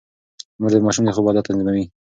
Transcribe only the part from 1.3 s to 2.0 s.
تنظيموي.